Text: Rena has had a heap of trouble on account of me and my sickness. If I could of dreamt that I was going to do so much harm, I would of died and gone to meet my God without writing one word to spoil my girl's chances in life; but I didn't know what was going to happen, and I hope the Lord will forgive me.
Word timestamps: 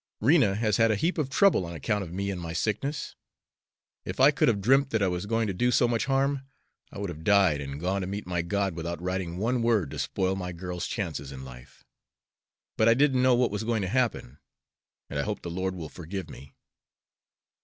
Rena 0.19 0.55
has 0.55 0.77
had 0.77 0.89
a 0.89 0.95
heap 0.95 1.19
of 1.19 1.29
trouble 1.29 1.63
on 1.63 1.75
account 1.75 2.03
of 2.03 2.11
me 2.11 2.31
and 2.31 2.41
my 2.41 2.53
sickness. 2.53 3.15
If 4.03 4.19
I 4.19 4.31
could 4.31 4.49
of 4.49 4.59
dreamt 4.59 4.89
that 4.89 5.03
I 5.03 5.07
was 5.07 5.27
going 5.27 5.45
to 5.45 5.53
do 5.53 5.69
so 5.69 5.87
much 5.87 6.05
harm, 6.05 6.41
I 6.91 6.97
would 6.97 7.11
of 7.11 7.23
died 7.23 7.61
and 7.61 7.79
gone 7.79 8.01
to 8.01 8.07
meet 8.07 8.25
my 8.25 8.41
God 8.41 8.73
without 8.73 8.99
writing 8.99 9.37
one 9.37 9.61
word 9.61 9.91
to 9.91 9.99
spoil 9.99 10.35
my 10.35 10.53
girl's 10.53 10.87
chances 10.87 11.31
in 11.31 11.45
life; 11.45 11.83
but 12.77 12.89
I 12.89 12.95
didn't 12.95 13.21
know 13.21 13.35
what 13.35 13.51
was 13.51 13.63
going 13.63 13.83
to 13.83 13.89
happen, 13.89 14.39
and 15.07 15.19
I 15.19 15.21
hope 15.21 15.43
the 15.43 15.51
Lord 15.51 15.75
will 15.75 15.87
forgive 15.87 16.31
me. 16.31 16.55